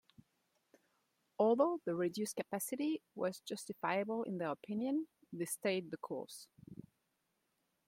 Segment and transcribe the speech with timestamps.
[1.37, 6.47] Although the reduced capacity was justifiable in their opinion, they stayed the course.